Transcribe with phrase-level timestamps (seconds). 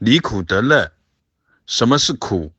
[0.00, 0.92] 离苦得乐。
[1.66, 2.54] 什么是苦？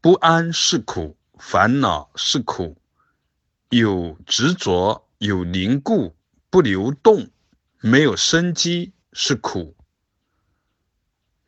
[0.00, 2.80] 不安是苦，烦恼是苦，
[3.70, 6.16] 有执着，有凝固，
[6.48, 7.28] 不流动，
[7.80, 9.76] 没有生机是苦。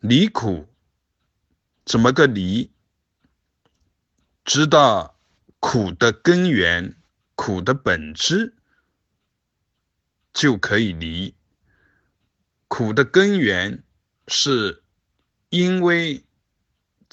[0.01, 0.67] 离苦
[1.85, 2.73] 怎么个离？
[4.45, 5.17] 知道
[5.61, 6.97] 苦的根源，
[7.37, 8.57] 苦的本质，
[10.33, 11.37] 就可以离。
[12.67, 13.85] 苦的根源
[14.27, 14.82] 是
[15.53, 16.25] 因为。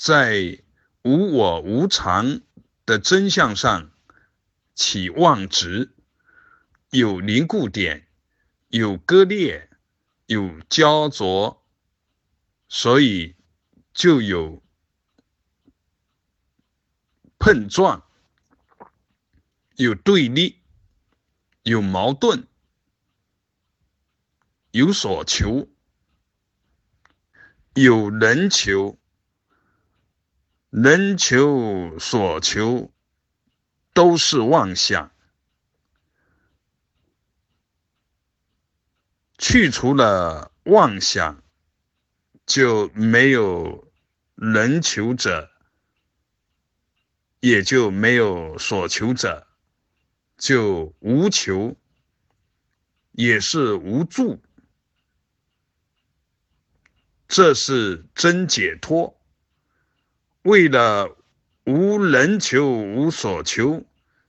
[0.02, 0.63] 在
[1.02, 2.39] 无我无常
[2.85, 3.91] 的真相上
[4.73, 5.93] 起妄执，
[6.89, 8.07] 有凝固点，
[8.70, 9.70] 有割裂，
[10.25, 11.61] 有焦灼，
[12.70, 13.35] 所以
[13.94, 14.63] 就有
[17.38, 18.05] 碰撞，
[19.75, 20.61] 有对立，
[21.63, 22.47] 有矛盾，
[24.71, 25.67] 有所求，
[27.81, 28.97] 有人求。
[30.71, 32.91] 人求所求
[33.91, 35.11] 都是妄想，
[39.39, 41.41] 去除了妄想，
[42.45, 43.91] 就没有
[44.35, 45.50] 人求者，
[47.39, 49.47] 也就没有所求者，
[50.38, 51.75] 就无求，
[53.13, 54.39] 也是无助，
[57.30, 59.16] 这是真解脱。
[60.41, 61.16] 为了
[61.63, 63.85] 无能求、无所求，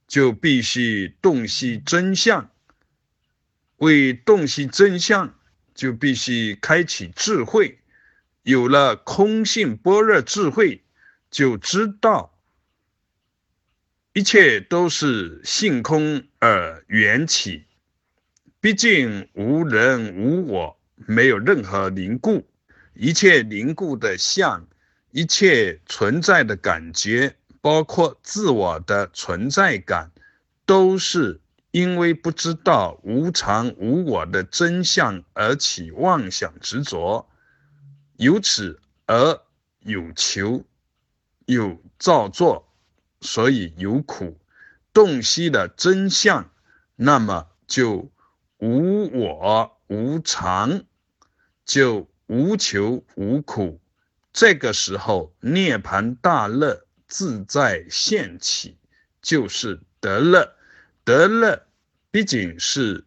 [0.06, 2.50] 就必须洞悉真相。
[3.78, 5.34] 为洞悉真相，
[5.74, 7.78] 就必须开启智慧。
[8.42, 10.84] 有了空性般若智慧，
[11.30, 12.38] 就知道
[14.12, 17.64] 一切都是性空而缘起。
[18.60, 22.46] 毕竟无人无我，没有任何凝固，
[23.02, 24.66] 一切凝固的相。
[25.10, 30.12] 一切存在的感觉，包括自我的存在感，
[30.66, 31.40] 都是
[31.70, 37.26] 因为不知道无常无我的真相而起妄想执着，
[38.18, 39.40] 由此而
[39.80, 40.62] 有求，
[41.46, 42.68] 有造作，
[43.22, 44.38] 所以有苦。
[44.92, 46.52] 洞悉了真相，
[46.96, 48.12] 那么就
[48.58, 50.84] 无我无常，
[51.64, 53.80] 就无求无苦。
[54.32, 58.78] 这个时候，涅盘大乐自在现起，
[59.20, 60.54] 就是得乐。
[61.02, 61.66] 得乐
[62.12, 63.04] 毕竟是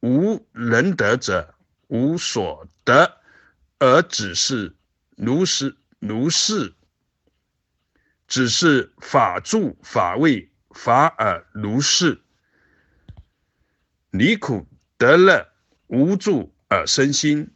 [0.00, 1.54] 无能得者，
[1.88, 3.16] 无所得，
[3.78, 4.76] 而只是
[5.16, 6.74] 如是如是，
[8.28, 12.20] 只是法住法位，法尔如是。
[14.10, 14.66] 离苦
[14.98, 15.48] 得乐，
[15.86, 17.50] 无助而生心。